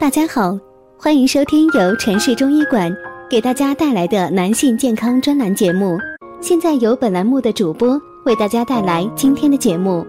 [0.00, 0.56] 大家好，
[0.96, 2.88] 欢迎收听由城市中医馆
[3.28, 5.98] 给大家带来的男性健康专栏节目。
[6.40, 10.06] 现在由本栏目的主播为大家带来今天的节目。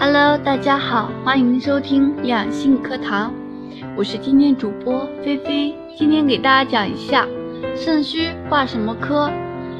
[0.00, 3.32] Hello，大家好，欢迎收听养性课堂，
[3.96, 5.72] 我是今天主播菲菲。
[5.96, 7.26] 今天给大家讲一下
[7.74, 9.30] 肾虚挂什么科？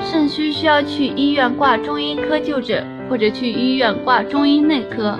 [0.00, 5.18] 肾虚需要去医院挂中医科就诊，或者去医院挂中医内科。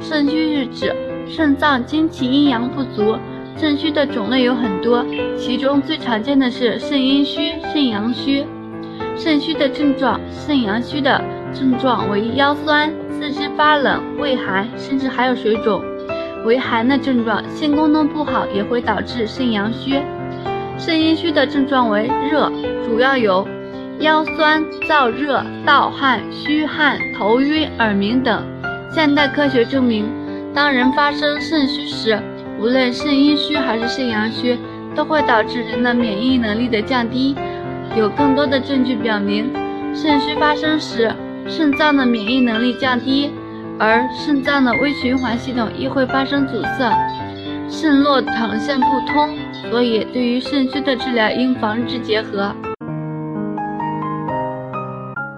[0.00, 0.94] 肾虚是指
[1.26, 3.16] 肾脏精气阴阳不足。
[3.56, 5.04] 肾虚的种类有很多，
[5.36, 8.44] 其中最常见的是肾阴虚、肾阳虚。
[9.14, 11.22] 肾虚的症状，肾阳虚的
[11.52, 15.82] 症状为腰酸、四肢发冷、畏寒，甚至还有水肿。
[16.46, 20.00] 为寒的症状，性功能不好也会导致肾阳虚。
[20.78, 22.50] 肾阴虚的症状为热，
[22.84, 23.46] 主要有
[24.00, 28.42] 腰酸、燥热、盗汗、虚汗、头晕、耳鸣等。
[28.94, 30.06] 现代科学证明，
[30.52, 32.18] 当人发生肾虚时，
[32.58, 34.58] 无论肾阴虚还是肾阳虚，
[34.94, 37.34] 都会导致人的免疫能力的降低。
[37.96, 39.50] 有更多的证据表明，
[39.94, 41.12] 肾虚发生时，
[41.46, 43.30] 肾脏的免疫能力降低，
[43.78, 46.92] 而肾脏的微循环系统亦会发生阻塞，
[47.68, 49.38] 肾络场线不通。
[49.70, 52.54] 所以，对于肾虚的治疗，应防治结合。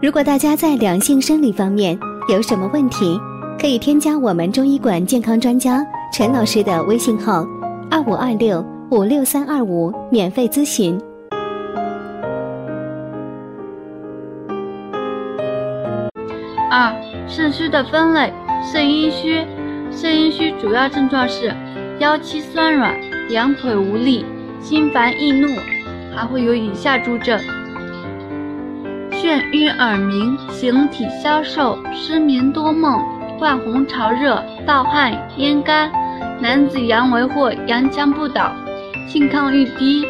[0.00, 3.18] 如果大家在两性生理方面有什么问题，
[3.60, 7.44] 可以添加我们中医馆健康专家陈老师的微信号：
[7.90, 11.00] 二五二六五六三二五，免费咨询。
[16.70, 16.94] 二、
[17.26, 19.44] 肾虚的分类：肾阴虚。
[19.90, 21.52] 肾阴虚主要症状是
[21.98, 22.94] 腰膝酸软、
[23.28, 24.24] 两腿无力、
[24.60, 25.48] 心烦易怒，
[26.14, 27.38] 还会有以下诸症：
[29.10, 33.00] 眩晕耳鸣、形体消瘦、失眠多梦。
[33.38, 35.92] 泛红潮热、盗汗、咽干，
[36.40, 38.50] 男子阳痿或阳强不倒，
[39.06, 40.04] 性抗欲低，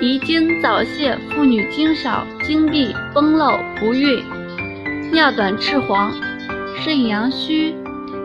[0.00, 4.24] 遗精早泄；妇女经少、经闭、崩漏、不孕，
[5.12, 6.10] 尿短赤黄。
[6.80, 7.74] 肾阳虚，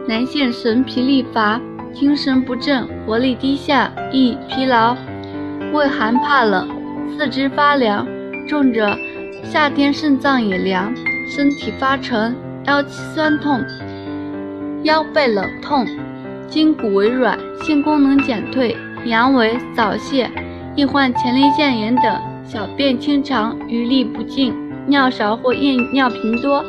[0.07, 1.59] 男性神疲力乏，
[1.93, 4.97] 精神不振，活力低下，易疲劳，
[5.71, 6.67] 畏寒怕冷，
[7.15, 8.05] 四肢发凉，
[8.47, 8.97] 重者
[9.43, 10.93] 夏天肾脏也凉，
[11.29, 13.63] 身体发沉，腰膝酸痛。
[14.83, 15.85] 腰背冷痛，
[16.47, 18.75] 筋骨微软，性功能减退，
[19.05, 20.29] 阳痿早泄，
[20.75, 24.53] 易患前列腺炎等，小便清长，余沥不尽，
[24.87, 26.65] 尿少或夜尿频多，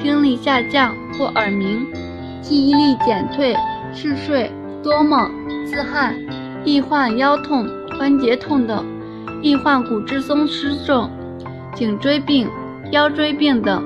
[0.00, 1.84] 听力下降或耳鸣，
[2.40, 3.54] 记忆力减退，
[3.92, 4.50] 嗜睡，
[4.82, 5.30] 多梦，
[5.66, 6.14] 自汗，
[6.64, 7.66] 易患腰痛、
[7.96, 8.84] 关节痛等，
[9.42, 11.10] 易患骨质松弛症、
[11.74, 12.48] 颈椎病、
[12.92, 13.82] 腰椎病等。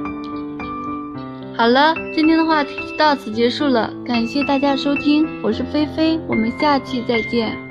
[1.57, 7.62] 好了，今天的话题就到此结束了，感谢大家收听，我是菲菲，我们下期再见。